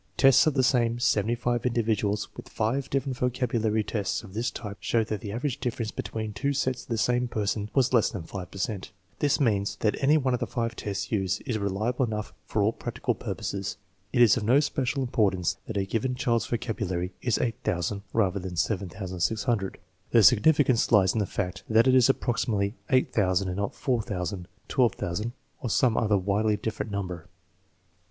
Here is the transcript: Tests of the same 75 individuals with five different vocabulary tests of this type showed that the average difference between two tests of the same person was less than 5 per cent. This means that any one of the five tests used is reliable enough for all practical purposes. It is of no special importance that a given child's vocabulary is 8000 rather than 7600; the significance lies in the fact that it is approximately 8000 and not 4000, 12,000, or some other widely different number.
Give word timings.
Tests 0.17 0.47
of 0.47 0.55
the 0.55 0.63
same 0.63 0.97
75 0.97 1.63
individuals 1.63 2.27
with 2.35 2.49
five 2.49 2.89
different 2.89 3.19
vocabulary 3.19 3.83
tests 3.83 4.23
of 4.23 4.33
this 4.33 4.49
type 4.49 4.77
showed 4.79 5.09
that 5.09 5.21
the 5.21 5.31
average 5.31 5.59
difference 5.59 5.91
between 5.91 6.33
two 6.33 6.53
tests 6.55 6.81
of 6.81 6.87
the 6.89 6.97
same 6.97 7.27
person 7.27 7.69
was 7.75 7.93
less 7.93 8.09
than 8.09 8.23
5 8.23 8.49
per 8.49 8.57
cent. 8.57 8.89
This 9.19 9.39
means 9.39 9.75
that 9.81 9.95
any 10.01 10.17
one 10.17 10.33
of 10.33 10.39
the 10.39 10.47
five 10.47 10.75
tests 10.75 11.11
used 11.11 11.43
is 11.45 11.59
reliable 11.59 12.03
enough 12.03 12.33
for 12.47 12.63
all 12.63 12.73
practical 12.73 13.13
purposes. 13.13 13.77
It 14.11 14.23
is 14.23 14.35
of 14.37 14.43
no 14.43 14.59
special 14.59 15.03
importance 15.03 15.57
that 15.67 15.77
a 15.77 15.85
given 15.85 16.15
child's 16.15 16.47
vocabulary 16.47 17.13
is 17.21 17.37
8000 17.37 18.01
rather 18.11 18.39
than 18.39 18.55
7600; 18.55 19.77
the 20.09 20.23
significance 20.23 20.91
lies 20.91 21.13
in 21.13 21.19
the 21.19 21.27
fact 21.27 21.61
that 21.69 21.85
it 21.87 21.93
is 21.93 22.09
approximately 22.09 22.73
8000 22.89 23.49
and 23.49 23.57
not 23.57 23.75
4000, 23.75 24.47
12,000, 24.67 25.33
or 25.61 25.69
some 25.69 25.95
other 25.95 26.17
widely 26.17 26.57
different 26.57 26.91
number. 26.91 27.27